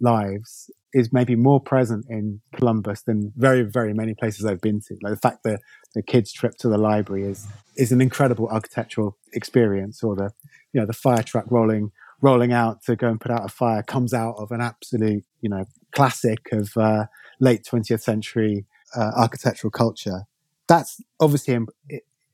lives 0.00 0.70
is 0.94 1.12
maybe 1.12 1.36
more 1.36 1.60
present 1.60 2.06
in 2.08 2.40
Columbus 2.54 3.02
than 3.02 3.32
very, 3.36 3.62
very 3.62 3.92
many 3.92 4.14
places 4.14 4.46
I've 4.46 4.60
been 4.60 4.80
to. 4.88 4.96
Like 5.02 5.12
the 5.12 5.18
fact 5.18 5.42
that 5.44 5.60
the 5.94 6.02
kids' 6.02 6.32
trip 6.32 6.54
to 6.58 6.68
the 6.68 6.78
library 6.78 7.24
is 7.24 7.46
is 7.76 7.92
an 7.92 8.00
incredible 8.00 8.48
architectural 8.48 9.16
experience, 9.32 10.02
or 10.02 10.16
the 10.16 10.30
you 10.72 10.80
know 10.80 10.86
the 10.86 10.92
fire 10.92 11.22
truck 11.22 11.44
rolling 11.50 11.92
rolling 12.20 12.52
out 12.52 12.82
to 12.82 12.96
go 12.96 13.08
and 13.08 13.20
put 13.20 13.30
out 13.30 13.44
a 13.44 13.48
fire 13.48 13.82
comes 13.82 14.12
out 14.12 14.34
of 14.38 14.50
an 14.50 14.60
absolute 14.60 15.24
you 15.40 15.48
know 15.48 15.64
classic 15.92 16.48
of 16.52 16.70
uh, 16.76 17.04
late 17.40 17.64
20th 17.64 18.00
century 18.00 18.66
uh, 18.96 19.12
architectural 19.16 19.70
culture 19.70 20.26
that's 20.68 21.00
obviously 21.18 21.54
in, 21.54 21.66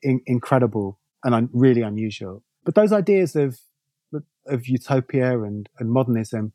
in, 0.02 0.20
incredible 0.26 0.98
and 1.22 1.34
un, 1.34 1.48
really 1.52 1.80
unusual. 1.80 2.42
But 2.64 2.74
those 2.74 2.92
ideas 2.92 3.34
of 3.34 3.58
of 4.46 4.68
utopia 4.68 5.42
and, 5.42 5.70
and 5.78 5.90
modernism 5.90 6.52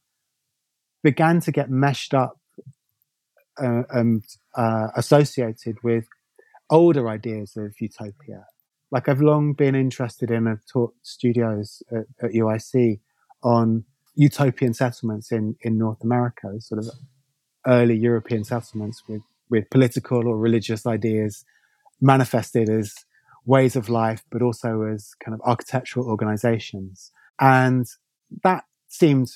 began 1.03 1.39
to 1.41 1.51
get 1.51 1.69
meshed 1.69 2.13
up 2.13 2.39
uh, 3.61 3.83
and 3.89 4.23
uh, 4.55 4.87
associated 4.95 5.77
with 5.83 6.05
older 6.69 7.09
ideas 7.09 7.53
of 7.57 7.73
utopia. 7.79 8.45
Like 8.91 9.07
I've 9.07 9.21
long 9.21 9.53
been 9.53 9.75
interested 9.75 10.31
in, 10.31 10.47
I've 10.47 10.65
taught 10.71 10.93
studios 11.03 11.83
at, 11.91 12.05
at 12.23 12.31
UIC 12.31 12.99
on 13.43 13.83
utopian 14.15 14.73
settlements 14.73 15.31
in, 15.31 15.55
in 15.61 15.77
North 15.77 16.03
America, 16.03 16.59
sort 16.59 16.79
of 16.79 16.89
early 17.67 17.95
European 17.95 18.43
settlements 18.43 19.03
with, 19.07 19.21
with 19.49 19.69
political 19.69 20.27
or 20.27 20.37
religious 20.37 20.85
ideas 20.85 21.45
manifested 22.01 22.69
as 22.69 22.95
ways 23.45 23.75
of 23.75 23.89
life, 23.89 24.23
but 24.31 24.41
also 24.41 24.83
as 24.83 25.11
kind 25.23 25.33
of 25.33 25.41
architectural 25.45 26.07
organizations. 26.07 27.11
And 27.39 27.85
that 28.43 28.65
seemed 28.87 29.29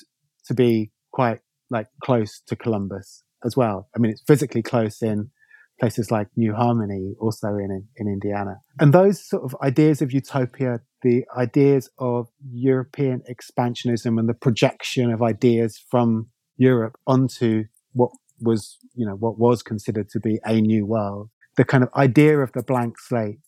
to 0.46 0.54
be 0.54 0.90
quite 1.12 1.40
like 1.74 1.88
close 2.02 2.40
to 2.46 2.56
Columbus 2.56 3.22
as 3.44 3.56
well. 3.56 3.88
I 3.94 3.98
mean, 3.98 4.12
it's 4.12 4.22
physically 4.26 4.62
close 4.62 5.02
in 5.02 5.30
places 5.78 6.10
like 6.10 6.28
New 6.36 6.54
Harmony, 6.54 7.14
also 7.20 7.48
in, 7.48 7.86
in 7.96 8.06
Indiana. 8.06 8.60
And 8.80 8.94
those 8.94 9.22
sort 9.28 9.44
of 9.44 9.54
ideas 9.60 10.00
of 10.00 10.12
utopia, 10.12 10.80
the 11.02 11.24
ideas 11.36 11.90
of 11.98 12.28
European 12.50 13.22
expansionism 13.30 14.18
and 14.18 14.28
the 14.28 14.34
projection 14.34 15.12
of 15.12 15.20
ideas 15.20 15.78
from 15.90 16.28
Europe 16.56 16.96
onto 17.06 17.64
what 17.92 18.10
was, 18.40 18.78
you 18.94 19.04
know, 19.04 19.16
what 19.16 19.38
was 19.38 19.62
considered 19.62 20.08
to 20.10 20.20
be 20.20 20.38
a 20.44 20.60
new 20.60 20.86
world 20.86 21.28
the 21.56 21.64
kind 21.64 21.84
of 21.84 21.90
idea 21.94 22.38
of 22.38 22.52
the 22.52 22.62
blank 22.62 22.98
slate 22.98 23.38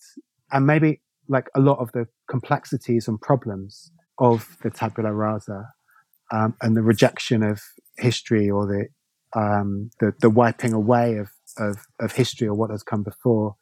and 0.53 0.67
maybe 0.67 1.01
like 1.29 1.49
a 1.55 1.61
lot 1.61 1.79
of 1.79 1.91
the 1.93 2.07
complexities 2.31 3.09
and 3.09 3.21
problems 3.21 3.91
of 4.19 4.57
the 4.63 4.71
tabula 4.71 5.13
rasa 5.13 5.69
um, 6.33 6.55
and 6.63 6.77
the 6.77 6.83
rejection 6.83 7.43
of 7.43 7.61
history 7.99 8.51
or 8.51 8.67
the 8.67 8.89
um, 9.39 9.91
the 10.01 10.13
the 10.21 10.31
wiping 10.31 10.73
away 10.73 11.17
of, 11.17 11.31
of 11.59 11.79
of 12.01 12.13
history 12.13 12.47
or 12.47 12.55
what 12.55 12.71
has 12.71 12.83
come 12.83 13.03
before, 13.03 13.57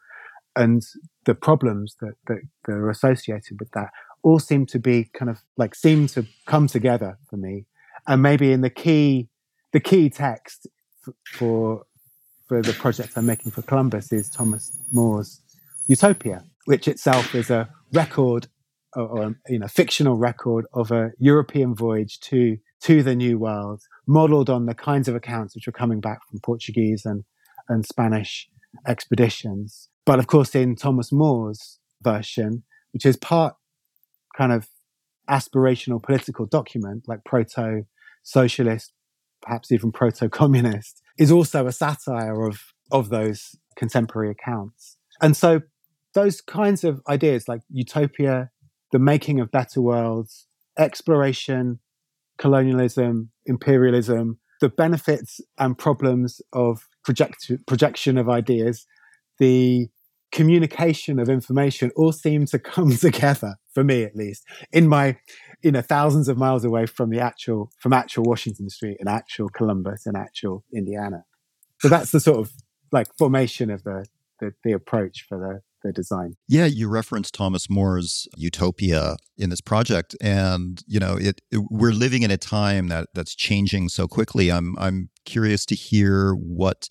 and 0.57 0.83
the 1.25 1.35
problems 1.35 1.97
that, 2.01 2.15
that, 2.27 2.43
that 2.67 2.73
are 2.73 2.91
associated 2.91 3.59
with 3.59 3.71
that 3.73 3.91
all 4.23 4.39
seem 4.39 4.67
to 4.67 4.79
be 4.79 5.05
kind 5.13 5.31
of 5.31 5.43
like 5.57 5.75
seem 5.75 6.07
to 6.09 6.27
come 6.47 6.67
together 6.67 7.19
for 7.29 7.37
me, 7.37 7.67
and 8.07 8.23
maybe 8.23 8.53
in 8.53 8.61
the 8.61 8.71
key 8.71 9.29
the 9.73 9.81
key 9.81 10.09
text 10.11 10.67
for 11.25 11.85
for 12.49 12.63
the 12.63 12.73
project 12.73 13.17
I'm 13.17 13.27
making 13.27 13.53
for 13.53 13.63
Columbus 13.63 14.13
is 14.13 14.29
Thomas 14.29 14.77
More's 14.93 15.41
Utopia, 15.87 16.45
which 16.67 16.89
itself 16.89 17.35
is 17.35 17.51
a 17.51 17.69
record 17.93 18.49
or, 18.95 19.03
or 19.03 19.37
you 19.49 19.59
know 19.59 19.69
fictional 19.69 20.17
record 20.17 20.67
of 20.73 20.91
a 20.91 21.13
European 21.19 21.75
voyage 21.75 22.21
to 22.21 22.59
to 22.85 23.03
the 23.03 23.15
New 23.15 23.39
World, 23.39 23.83
modeled 24.07 24.51
on 24.51 24.67
the 24.67 24.75
kinds 24.75 25.09
of 25.09 25.15
accounts 25.15 25.55
which 25.55 25.67
were 25.67 25.73
coming 25.73 26.01
back 26.01 26.21
from 26.29 26.41
Portuguese 26.41 27.05
and 27.05 27.25
and 27.69 27.87
Spanish 27.87 28.49
expeditions. 28.87 29.89
But 30.05 30.19
of 30.19 30.27
course, 30.27 30.55
in 30.55 30.77
Thomas 30.77 31.11
More's 31.13 31.79
version, 32.03 32.63
which 32.93 33.07
is 33.07 33.17
part 33.17 33.55
kind 34.37 34.53
of 34.53 34.69
aspirational 35.29 36.03
political 36.03 36.47
document, 36.47 37.05
like 37.07 37.25
proto 37.25 37.87
socialist, 38.23 38.93
perhaps 39.41 39.73
even 39.73 39.93
proto 39.93 40.29
communist, 40.29 41.01
is 41.19 41.31
also 41.31 41.67
a 41.67 41.73
satire 41.73 42.47
of, 42.47 42.61
of 42.91 43.09
those 43.09 43.57
contemporary 43.77 44.31
accounts. 44.31 44.99
And 45.23 45.37
so 45.37 45.63
those 46.15 46.41
kinds 46.41 46.85
of 46.85 47.01
ideas 47.09 47.49
like 47.49 47.63
utopia, 47.71 48.51
the 48.93 48.99
making 48.99 49.41
of 49.41 49.51
better 49.51 49.81
worlds, 49.81 50.47
exploration, 50.79 51.79
colonialism, 52.39 53.31
imperialism, 53.47 54.39
the 54.61 54.69
benefits 54.69 55.41
and 55.59 55.77
problems 55.77 56.41
of 56.53 56.89
project- 57.05 57.51
projection 57.67 58.17
of 58.19 58.29
ideas, 58.29 58.87
the 59.39 59.89
communication 60.35 61.21
of 61.21 61.29
information 61.29 61.93
all 61.95 62.13
seem 62.13 62.45
to 62.45 62.59
come 62.75 62.97
together 62.97 63.55
for 63.73 63.85
me 63.85 64.03
at 64.03 64.17
least 64.17 64.45
in 64.73 64.89
my 64.89 65.17
you 65.63 65.71
know 65.71 65.81
thousands 65.81 66.29
of 66.29 66.37
miles 66.37 66.65
away 66.65 66.87
from 66.87 67.11
the 67.11 67.21
actual 67.21 67.71
from 67.79 67.93
actual 67.93 68.25
washington 68.25 68.69
street 68.69 68.97
and 68.99 69.09
actual 69.09 69.49
columbus 69.49 70.07
and 70.07 70.17
actual 70.17 70.65
indiana. 70.75 71.25
So 71.81 71.89
that's 71.89 72.11
the 72.11 72.19
sort 72.19 72.39
of 72.39 72.53
like 72.91 73.07
formation 73.17 73.71
of 73.71 73.85
the 73.85 74.07
the, 74.41 74.53
the 74.65 74.73
approach 74.73 75.25
for 75.29 75.39
the 75.39 75.61
the 75.85 75.93
design. 75.93 76.35
Yeah, 76.49 76.67
you 76.67 76.89
referenced 76.89 77.35
Thomas 77.35 77.71
More's 77.71 78.27
Utopia 78.37 79.17
in 79.39 79.51
this 79.51 79.61
project, 79.61 80.17
and 80.21 80.83
you 80.89 80.99
know, 80.99 81.17
it, 81.17 81.41
it, 81.53 81.61
we're 81.71 81.93
living 81.93 82.23
in 82.23 82.33
a 82.33 82.37
time 82.37 82.89
that 82.89 83.09
that's 83.15 83.37
changing 83.37 83.91
so 83.91 84.09
quickly. 84.09 84.51
I'm 84.51 84.75
I'm 84.79 85.11
curious 85.25 85.65
to 85.67 85.77
hear 85.77 86.33
what 86.33 86.89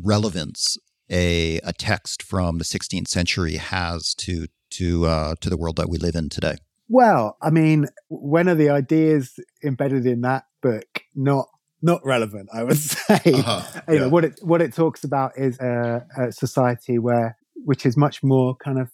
relevance 0.00 0.76
a 1.10 1.58
a 1.64 1.72
text 1.72 2.22
from 2.22 2.58
the 2.58 2.64
16th 2.64 3.08
century 3.08 3.56
has 3.56 4.14
to 4.16 4.46
to 4.70 5.06
uh, 5.06 5.34
to 5.40 5.50
the 5.50 5.56
world 5.56 5.76
that 5.76 5.88
we 5.88 5.98
live 5.98 6.14
in 6.14 6.28
today. 6.28 6.56
Well, 6.88 7.36
I 7.40 7.50
mean, 7.50 7.86
when 8.08 8.48
are 8.48 8.54
the 8.54 8.70
ideas 8.70 9.38
embedded 9.64 10.06
in 10.06 10.20
that 10.20 10.44
book 10.62 11.02
not 11.14 11.46
not 11.82 12.00
relevant? 12.04 12.48
I 12.52 12.64
would 12.64 12.76
say. 12.78 13.20
Uh-huh. 13.24 13.80
you 13.88 13.94
yeah. 13.94 14.00
know 14.00 14.08
what 14.08 14.24
it 14.24 14.38
what 14.42 14.60
it 14.60 14.74
talks 14.74 15.04
about 15.04 15.32
is 15.36 15.58
a, 15.60 16.06
a 16.16 16.32
society 16.32 16.98
where 16.98 17.36
which 17.56 17.86
is 17.86 17.96
much 17.96 18.22
more 18.22 18.56
kind 18.56 18.78
of 18.78 18.90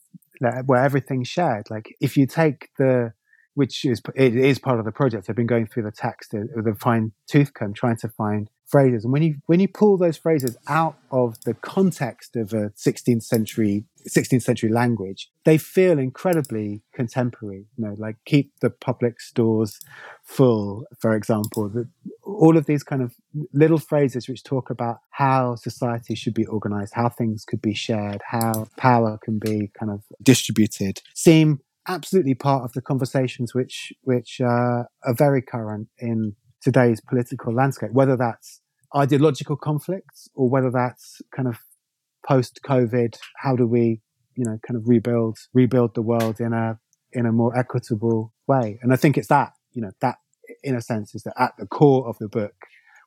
where 0.66 0.82
everything's 0.82 1.28
shared. 1.28 1.68
Like 1.70 1.94
if 2.00 2.16
you 2.16 2.26
take 2.26 2.68
the 2.78 3.12
which 3.54 3.84
is 3.84 4.00
it 4.14 4.36
is 4.36 4.58
part 4.58 4.78
of 4.78 4.84
the 4.84 4.92
project. 4.92 5.28
I've 5.28 5.36
been 5.36 5.46
going 5.46 5.66
through 5.66 5.82
the 5.82 5.92
text 5.92 6.32
with 6.32 6.66
a 6.66 6.74
fine 6.74 7.12
tooth 7.26 7.52
comb, 7.52 7.74
trying 7.74 7.96
to 7.96 8.08
find 8.08 8.48
phrases. 8.70 9.04
And 9.04 9.12
when 9.12 9.22
you 9.22 9.36
when 9.46 9.60
you 9.60 9.68
pull 9.68 9.96
those 9.96 10.16
phrases 10.16 10.56
out 10.68 10.96
of 11.10 11.36
the 11.44 11.54
context 11.54 12.36
of 12.36 12.52
a 12.52 12.70
16th 12.70 13.22
century 13.22 13.84
16th 14.08 14.42
century 14.42 14.70
language, 14.70 15.28
they 15.44 15.58
feel 15.58 15.98
incredibly 15.98 16.82
contemporary. 16.94 17.66
You 17.76 17.84
know, 17.86 17.96
like 17.98 18.16
keep 18.24 18.52
the 18.60 18.70
public 18.70 19.20
stores 19.20 19.80
full, 20.24 20.84
for 21.00 21.14
example. 21.14 21.68
The, 21.68 21.88
all 22.24 22.56
of 22.56 22.66
these 22.66 22.82
kind 22.82 23.02
of 23.02 23.14
little 23.52 23.78
phrases 23.78 24.28
which 24.28 24.44
talk 24.44 24.70
about 24.70 24.98
how 25.10 25.56
society 25.56 26.14
should 26.14 26.34
be 26.34 26.46
organized, 26.46 26.94
how 26.94 27.08
things 27.08 27.44
could 27.44 27.60
be 27.60 27.74
shared, 27.74 28.22
how 28.24 28.68
power 28.76 29.18
can 29.22 29.38
be 29.38 29.70
kind 29.78 29.90
of 29.90 30.02
distributed, 30.22 31.02
seem 31.14 31.60
absolutely 31.88 32.34
part 32.34 32.64
of 32.64 32.72
the 32.72 32.82
conversations 32.82 33.54
which 33.54 33.92
which 34.02 34.40
uh, 34.40 34.84
are 35.04 35.14
very 35.14 35.42
current 35.42 35.88
in 35.98 36.36
today's 36.62 37.00
political 37.00 37.54
landscape, 37.54 37.90
whether 37.92 38.16
that's 38.16 38.60
ideological 38.94 39.56
conflicts 39.56 40.28
or 40.34 40.48
whether 40.48 40.70
that's 40.70 41.20
kind 41.34 41.48
of 41.48 41.58
post 42.26 42.60
COVID, 42.64 43.16
how 43.36 43.56
do 43.56 43.66
we, 43.66 44.00
you 44.34 44.44
know, 44.44 44.58
kind 44.66 44.76
of 44.76 44.88
rebuild 44.88 45.38
rebuild 45.54 45.94
the 45.94 46.02
world 46.02 46.40
in 46.40 46.52
a 46.52 46.78
in 47.12 47.26
a 47.26 47.32
more 47.32 47.56
equitable 47.58 48.32
way? 48.46 48.78
And 48.82 48.92
I 48.92 48.96
think 48.96 49.16
it's 49.16 49.28
that, 49.28 49.52
you 49.72 49.82
know, 49.82 49.90
that 50.00 50.16
in 50.62 50.74
a 50.74 50.80
sense 50.80 51.14
is 51.14 51.22
that 51.22 51.34
at 51.38 51.52
the 51.58 51.66
core 51.66 52.08
of 52.08 52.18
the 52.18 52.28
book, 52.28 52.54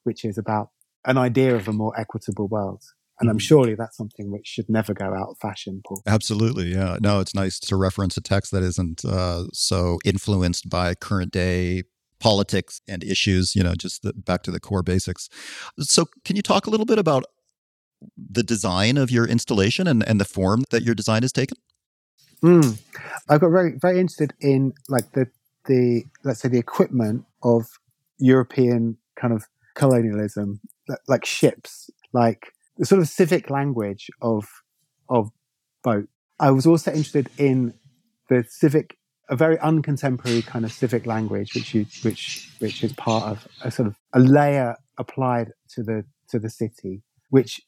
which 0.04 0.26
is 0.26 0.38
about 0.38 0.70
an 1.06 1.18
idea 1.18 1.56
of 1.56 1.68
a 1.68 1.74
more 1.74 1.98
equitable 2.00 2.48
world. 2.48 2.82
And 3.20 3.30
I'm 3.30 3.38
mm-hmm. 3.38 3.42
surely 3.42 3.76
that's 3.76 3.96
something 3.96 4.32
which 4.32 4.48
should 4.48 4.70
never 4.70 4.94
go 4.94 5.06
out 5.06 5.30
of 5.30 5.38
fashion, 5.38 5.82
Paul. 5.86 6.02
Absolutely. 6.08 6.74
Yeah. 6.74 6.98
No, 7.00 7.20
it's 7.20 7.36
nice 7.36 7.60
to 7.60 7.76
reference 7.76 8.18
a 8.18 8.22
text 8.22 8.52
that 8.52 8.64
isn't 8.64 9.06
uh, 9.06 9.44
so 9.54 10.00
influenced 10.04 10.68
by 10.68 10.96
current 10.96 11.32
day 11.32 11.84
politics 12.24 12.80
and 12.88 13.03
issues, 13.03 13.53
you 13.53 13.62
know, 13.62 13.75
just 13.75 14.01
the, 14.01 14.13
back 14.13 14.44
to 14.44 14.51
the 14.51 14.60
core 14.60 14.82
basics. 14.82 15.27
So, 15.80 16.06
can 16.24 16.38
you 16.38 16.42
talk 16.42 16.65
a 16.65 16.70
little 16.70 16.86
bit 16.86 16.98
about 16.98 17.25
the 18.18 18.44
design 18.44 18.98
of 18.98 19.12
your 19.12 19.27
installation 19.27 19.88
and, 19.88 20.08
and 20.08 20.22
the 20.22 20.25
form 20.25 20.63
that 20.72 20.84
your 20.84 20.96
design 20.96 21.22
has 21.24 21.34
taken? 21.34 21.58
Mm. 22.42 22.80
I 23.30 23.38
got 23.38 23.50
very 23.50 23.74
very 23.77 24.00
interested 24.00 24.34
in 24.39 24.74
like 24.88 25.12
the 25.12 25.27
the 25.65 26.06
let's 26.24 26.39
say 26.39 26.48
the 26.48 26.60
equipment 26.60 27.25
of 27.44 27.68
European 28.20 28.98
kind 29.20 29.34
of 29.34 29.44
colonialism, 29.75 30.62
like 31.08 31.25
ships, 31.25 31.89
like 32.13 32.53
the 32.77 32.86
sort 32.86 33.01
of 33.01 33.10
civic 33.10 33.50
language 33.50 34.10
of 34.22 34.46
of 35.10 35.30
boat. 35.84 36.08
I 36.39 36.51
was 36.51 36.65
also 36.65 36.92
interested 36.92 37.30
in 37.38 37.74
the 38.30 38.46
civic 38.50 38.98
a 39.30 39.36
very 39.36 39.58
uncontemporary 39.58 40.46
kind 40.46 40.65
of 40.65 40.72
civic 40.72 41.06
language, 41.06 41.53
which 41.56 41.74
you, 41.74 41.86
which 42.03 42.51
which 42.60 42.84
is 42.84 42.94
part 42.94 43.24
of 43.24 43.48
a 43.62 43.72
sort 43.72 43.88
of 43.88 43.96
a 44.13 44.20
layer 44.20 44.75
applied 44.98 45.51
to 45.70 45.84
the 45.84 46.03
to 46.30 46.39
the 46.39 46.50
city, 46.50 47.01
which 47.30 47.62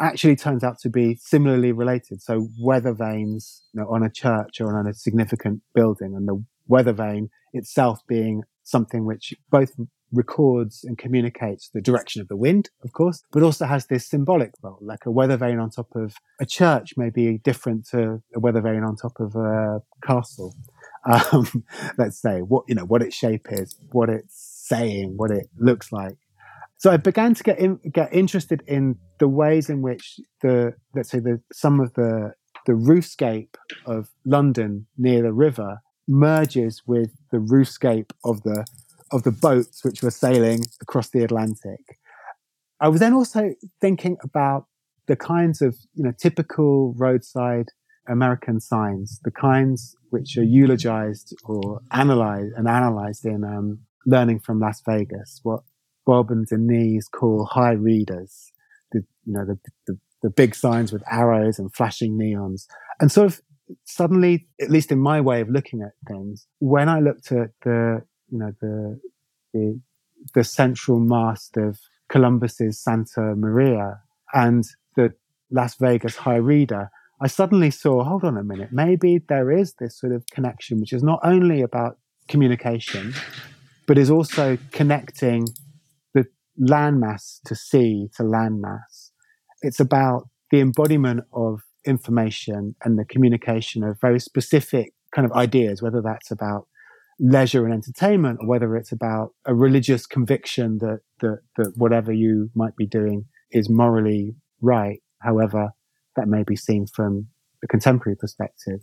actually 0.00 0.36
turns 0.36 0.62
out 0.62 0.78
to 0.80 0.90
be 0.90 1.14
similarly 1.14 1.72
related. 1.72 2.20
So 2.20 2.48
weather 2.60 2.92
vanes 2.92 3.62
you 3.72 3.80
know, 3.80 3.88
on 3.88 4.02
a 4.02 4.10
church 4.10 4.60
or 4.60 4.78
on 4.78 4.86
a 4.86 4.94
significant 4.94 5.62
building, 5.74 6.14
and 6.14 6.28
the 6.28 6.44
weather 6.66 6.92
vane 6.92 7.30
itself 7.52 8.00
being 8.06 8.42
something 8.62 9.06
which 9.06 9.32
both 9.50 9.72
records 10.12 10.84
and 10.84 10.98
communicates 10.98 11.70
the 11.72 11.80
direction 11.80 12.20
of 12.20 12.28
the 12.28 12.36
wind, 12.36 12.70
of 12.84 12.92
course, 12.92 13.22
but 13.32 13.42
also 13.42 13.66
has 13.66 13.86
this 13.86 14.06
symbolic 14.06 14.52
role, 14.62 14.78
like 14.80 15.04
a 15.04 15.10
weather 15.10 15.36
vane 15.36 15.58
on 15.58 15.70
top 15.70 15.88
of 15.94 16.14
a 16.40 16.46
church 16.46 16.94
may 16.96 17.10
be 17.10 17.38
different 17.38 17.86
to 17.88 18.22
a 18.34 18.40
weather 18.40 18.60
vane 18.60 18.84
on 18.84 18.96
top 18.96 19.18
of 19.18 19.34
a 19.34 19.80
castle 20.04 20.54
um, 21.06 21.64
let's 21.98 22.20
say 22.20 22.40
what 22.40 22.64
you 22.68 22.74
know 22.74 22.84
what 22.84 23.02
its 23.02 23.16
shape 23.16 23.46
is, 23.50 23.76
what 23.92 24.08
it's 24.08 24.64
saying, 24.68 25.14
what 25.16 25.30
it 25.30 25.48
looks 25.58 25.92
like. 25.92 26.16
So 26.78 26.90
I 26.90 26.98
began 26.98 27.34
to 27.34 27.42
get 27.42 27.58
in, 27.58 27.80
get 27.90 28.12
interested 28.12 28.62
in 28.66 28.96
the 29.18 29.28
ways 29.28 29.70
in 29.70 29.82
which 29.82 30.20
the 30.42 30.74
let's 30.94 31.10
say 31.10 31.20
the 31.20 31.40
some 31.52 31.80
of 31.80 31.94
the 31.94 32.34
the 32.66 32.72
roofscape 32.72 33.54
of 33.86 34.10
London 34.24 34.86
near 34.98 35.22
the 35.22 35.32
river 35.32 35.80
merges 36.08 36.82
with 36.86 37.10
the 37.30 37.38
roofscape 37.38 38.10
of 38.24 38.42
the 38.42 38.64
of 39.12 39.22
the 39.22 39.30
boats 39.30 39.84
which 39.84 40.02
were 40.02 40.10
sailing 40.10 40.64
across 40.82 41.08
the 41.10 41.22
Atlantic. 41.22 41.98
I 42.80 42.88
was 42.88 43.00
then 43.00 43.14
also 43.14 43.54
thinking 43.80 44.16
about 44.22 44.66
the 45.06 45.16
kinds 45.16 45.62
of 45.62 45.76
you 45.94 46.04
know 46.04 46.12
typical 46.18 46.92
roadside 46.94 47.70
American 48.08 48.60
signs, 48.60 49.20
the 49.24 49.30
kinds 49.30 49.96
which 50.10 50.36
are 50.36 50.44
eulogized 50.44 51.34
or 51.44 51.80
analyzed 51.92 52.52
and 52.56 52.68
analyzed 52.68 53.24
in 53.24 53.44
um, 53.44 53.80
Learning 54.06 54.38
from 54.38 54.60
Las 54.60 54.82
Vegas, 54.86 55.40
what 55.42 55.60
Bob 56.04 56.30
and 56.30 56.46
Denise 56.46 57.08
call 57.08 57.44
high 57.44 57.72
readers, 57.72 58.52
the, 58.92 59.04
you 59.24 59.32
know, 59.32 59.44
the, 59.44 59.58
the, 59.86 59.98
the 60.22 60.30
big 60.30 60.54
signs 60.54 60.92
with 60.92 61.02
arrows 61.10 61.58
and 61.58 61.74
flashing 61.74 62.16
neons. 62.16 62.66
And 63.00 63.10
sort 63.10 63.26
of 63.26 63.40
suddenly, 63.84 64.46
at 64.60 64.70
least 64.70 64.92
in 64.92 65.00
my 65.00 65.20
way 65.20 65.40
of 65.40 65.50
looking 65.50 65.82
at 65.82 65.92
things, 66.06 66.46
when 66.60 66.88
I 66.88 67.00
looked 67.00 67.32
at 67.32 67.50
the, 67.64 68.02
you 68.30 68.38
know, 68.38 68.52
the, 68.60 69.00
the, 69.52 69.80
the 70.34 70.44
central 70.44 71.00
mast 71.00 71.56
of 71.56 71.78
Columbus's 72.08 72.78
Santa 72.78 73.34
Maria 73.34 74.00
and 74.32 74.64
the 74.94 75.12
Las 75.50 75.74
Vegas 75.76 76.16
High 76.16 76.36
Reader, 76.36 76.90
I 77.20 77.28
suddenly 77.28 77.70
saw, 77.70 78.04
hold 78.04 78.24
on 78.24 78.36
a 78.36 78.44
minute, 78.44 78.70
maybe 78.72 79.22
there 79.28 79.50
is 79.50 79.74
this 79.78 79.98
sort 79.98 80.12
of 80.12 80.24
connection, 80.30 80.80
which 80.80 80.92
is 80.92 81.02
not 81.02 81.20
only 81.22 81.62
about 81.62 81.98
communication, 82.28 83.14
but 83.86 83.96
is 83.96 84.10
also 84.10 84.58
connecting 84.72 85.46
the, 86.12 86.26
landmass 86.60 87.40
to 87.46 87.54
sea 87.54 88.08
to 88.16 88.22
landmass. 88.22 89.10
It's 89.62 89.80
about 89.80 90.28
the 90.50 90.60
embodiment 90.60 91.24
of 91.32 91.60
information 91.86 92.74
and 92.84 92.98
the 92.98 93.04
communication 93.04 93.82
of 93.82 94.00
very 94.00 94.20
specific 94.20 94.92
kind 95.14 95.24
of 95.24 95.32
ideas, 95.32 95.80
whether 95.80 96.02
that's 96.02 96.30
about 96.30 96.66
leisure 97.18 97.64
and 97.64 97.72
entertainment 97.72 98.40
or 98.42 98.46
whether 98.48 98.76
it's 98.76 98.92
about 98.92 99.32
a 99.46 99.54
religious 99.54 100.06
conviction 100.06 100.78
that, 100.78 101.00
that, 101.20 101.38
that 101.56 101.72
whatever 101.76 102.12
you 102.12 102.50
might 102.54 102.76
be 102.76 102.86
doing 102.86 103.24
is 103.50 103.70
morally 103.70 104.34
right, 104.60 105.00
however 105.20 105.70
that 106.16 106.28
may 106.28 106.42
be 106.42 106.56
seen 106.56 106.86
from 106.86 107.28
a 107.62 107.66
contemporary 107.66 108.16
perspective. 108.16 108.80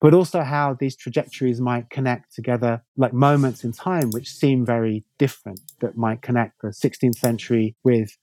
But 0.00 0.14
also 0.14 0.42
how 0.42 0.74
these 0.74 0.96
trajectories 0.96 1.60
might 1.60 1.88
connect 1.90 2.34
together, 2.34 2.82
like 2.96 3.12
moments 3.12 3.62
in 3.62 3.72
time 3.72 4.10
which 4.10 4.28
seem 4.28 4.66
very 4.66 5.04
different, 5.16 5.60
that 5.80 5.96
might 5.96 6.22
connect 6.22 6.60
the 6.60 6.68
16th 6.68 7.18
century 7.18 7.76
with 7.84 8.16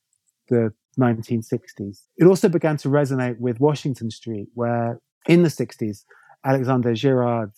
the 0.49 0.73
1960s. 0.99 2.01
It 2.17 2.25
also 2.25 2.49
began 2.49 2.75
to 2.77 2.89
resonate 2.89 3.39
with 3.39 3.61
Washington 3.61 4.11
Street, 4.11 4.49
where 4.55 4.99
in 5.27 5.43
the 5.43 5.49
60s, 5.49 6.03
Alexander 6.45 6.93
Girard, 6.93 7.51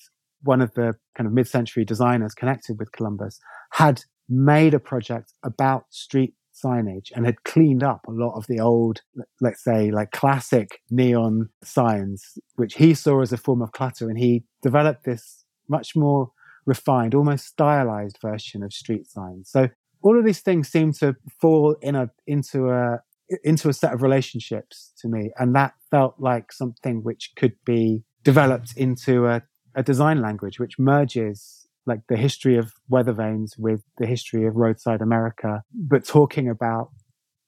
one 0.43 0.61
of 0.61 0.73
the 0.75 0.93
kind 1.15 1.25
of 1.27 1.33
mid-century 1.33 1.85
designers 1.85 2.35
connected 2.35 2.77
with 2.77 2.91
Columbus, 2.91 3.39
had 3.71 4.03
made 4.29 4.73
a 4.73 4.79
project 4.79 5.33
about 5.43 5.85
street 5.89 6.35
signage 6.63 7.11
and 7.15 7.25
had 7.25 7.43
cleaned 7.43 7.83
up 7.83 8.01
a 8.07 8.11
lot 8.11 8.35
of 8.35 8.45
the 8.47 8.59
old, 8.59 9.01
let's 9.39 9.63
say, 9.63 9.91
like 9.91 10.11
classic 10.11 10.81
neon 10.89 11.49
signs, 11.63 12.37
which 12.55 12.75
he 12.75 12.93
saw 12.93 13.21
as 13.21 13.33
a 13.33 13.37
form 13.37 13.61
of 13.61 13.71
clutter. 13.71 14.09
And 14.09 14.17
he 14.17 14.43
developed 14.61 15.03
this 15.03 15.43
much 15.67 15.95
more 15.95 16.31
refined, 16.65 17.15
almost 17.15 17.45
stylized 17.45 18.17
version 18.21 18.63
of 18.63 18.73
street 18.73 19.09
signs. 19.09 19.49
So 19.49 19.69
all 20.01 20.17
of 20.17 20.25
these 20.25 20.41
things 20.41 20.69
seem 20.69 20.93
to 20.93 21.15
fall 21.39 21.75
in 21.81 21.95
a, 21.95 22.09
into 22.27 22.69
a, 22.69 23.01
into 23.43 23.69
a 23.69 23.73
set 23.73 23.93
of 23.93 24.01
relationships 24.01 24.93
to 24.99 25.07
me. 25.07 25.31
And 25.37 25.55
that 25.55 25.73
felt 25.89 26.15
like 26.19 26.51
something 26.51 27.03
which 27.03 27.31
could 27.35 27.55
be 27.65 28.03
developed 28.23 28.73
into 28.75 29.27
a, 29.27 29.41
a 29.75 29.83
design 29.83 30.21
language, 30.21 30.59
which 30.59 30.77
merges 30.77 31.60
like 31.85 32.01
the 32.07 32.17
history 32.17 32.57
of 32.57 32.73
weather 32.89 33.13
vanes 33.13 33.55
with 33.57 33.81
the 33.97 34.05
history 34.05 34.45
of 34.45 34.55
roadside 34.55 35.01
America, 35.01 35.63
but 35.73 36.05
talking 36.05 36.49
about, 36.49 36.89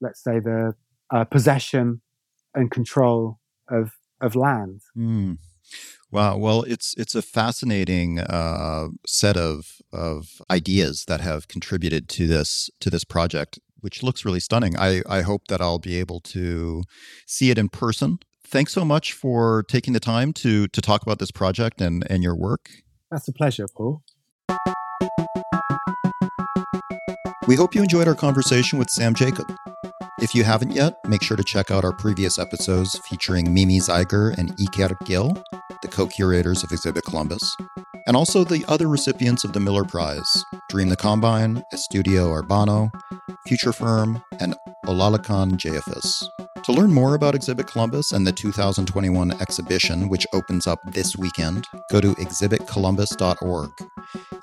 let's 0.01 0.23
say, 0.23 0.39
the 0.39 0.73
uh, 1.11 1.23
possession 1.25 2.01
and 2.55 2.71
control 2.71 3.39
of 3.69 3.93
of 4.21 4.35
land. 4.35 4.81
Mm. 4.97 5.37
Wow. 6.11 6.37
Well, 6.37 6.63
it's 6.63 6.93
it's 6.97 7.15
a 7.15 7.21
fascinating 7.21 8.19
uh, 8.19 8.89
set 9.05 9.37
of 9.37 9.81
of 9.91 10.41
ideas 10.49 11.05
that 11.07 11.21
have 11.21 11.47
contributed 11.47 12.07
to 12.09 12.27
this 12.27 12.69
to 12.79 12.89
this 12.89 13.03
project, 13.03 13.59
which 13.81 14.03
looks 14.03 14.25
really 14.25 14.39
stunning. 14.39 14.77
I 14.77 15.01
I 15.09 15.21
hope 15.21 15.47
that 15.47 15.61
I'll 15.61 15.79
be 15.79 15.99
able 15.99 16.19
to 16.21 16.83
see 17.25 17.49
it 17.49 17.57
in 17.57 17.69
person. 17.69 18.19
Thanks 18.45 18.73
so 18.73 18.85
much 18.85 19.13
for 19.13 19.63
taking 19.63 19.93
the 19.93 19.99
time 19.99 20.33
to 20.33 20.67
to 20.67 20.81
talk 20.81 21.01
about 21.01 21.19
this 21.19 21.31
project 21.31 21.81
and 21.81 22.05
and 22.11 22.23
your 22.23 22.35
work. 22.35 22.69
That's 23.09 23.27
a 23.27 23.33
pleasure, 23.33 23.67
Paul. 23.67 24.03
We 27.45 27.55
hope 27.55 27.75
you 27.75 27.81
enjoyed 27.81 28.07
our 28.07 28.15
conversation 28.15 28.79
with 28.79 28.89
Sam 28.89 29.13
Jacob. 29.13 29.53
If 30.21 30.33
you 30.33 30.45
haven't 30.45 30.71
yet, 30.71 30.95
make 31.05 31.21
sure 31.21 31.35
to 31.35 31.43
check 31.43 31.71
out 31.71 31.83
our 31.83 31.91
previous 31.91 32.39
episodes 32.39 32.97
featuring 32.99 33.53
Mimi 33.53 33.79
Zeiger 33.79 34.37
and 34.37 34.55
Iker 34.55 34.95
Gil, 35.05 35.33
the 35.81 35.89
co 35.89 36.07
curators 36.07 36.63
of 36.63 36.71
Exhibit 36.71 37.03
Columbus, 37.03 37.57
and 38.07 38.15
also 38.15 38.45
the 38.45 38.63
other 38.69 38.87
recipients 38.87 39.43
of 39.43 39.51
the 39.51 39.59
Miller 39.59 39.83
Prize 39.83 40.45
Dream 40.69 40.87
the 40.87 40.95
Combine, 40.95 41.65
Estudio 41.73 42.41
Urbano, 42.41 42.89
Future 43.45 43.73
Firm, 43.73 44.23
and 44.39 44.55
Olalekan 44.85 45.57
Jeyifous. 45.57 46.25
To 46.63 46.71
learn 46.71 46.93
more 46.93 47.13
about 47.13 47.35
Exhibit 47.35 47.67
Columbus 47.67 48.13
and 48.13 48.25
the 48.25 48.31
2021 48.31 49.33
exhibition, 49.41 50.07
which 50.07 50.25
opens 50.31 50.65
up 50.65 50.79
this 50.85 51.17
weekend, 51.17 51.67
go 51.91 51.99
to 51.99 52.15
exhibitcolumbus.org. 52.15 53.71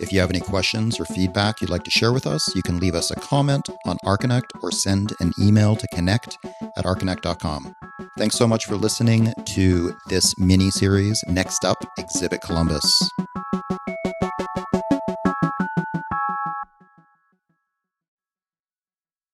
If 0.01 0.13
you 0.13 0.21
have 0.21 0.31
any 0.31 0.41
questions 0.41 0.99
or 0.99 1.05
feedback 1.05 1.61
you'd 1.61 1.71
like 1.71 1.85
to 1.85 1.91
share 1.91 2.13
with 2.13 2.27
us, 2.27 2.55
you 2.55 2.63
can 2.63 2.79
leave 2.79 2.95
us 2.95 3.11
a 3.11 3.17
comment 3.17 3.69
on 3.85 3.99
Archinect 4.05 4.51
or 4.63 4.73
send 4.73 5.13
an 5.21 5.33
email 5.39 5.77
to 5.77 5.87
connect 5.89 6.39
at 6.77 6.85
archinect.com. 6.85 7.75
Thanks 8.17 8.37
so 8.37 8.49
much 8.49 8.67
for 8.67 8.77
listening 8.77 9.33
to 9.47 9.95
this 10.09 10.39
mini 10.39 10.71
series. 10.71 11.23
Next 11.29 11.65
up, 11.65 11.85
Exhibit 11.99 12.41
Columbus. 12.41 13.11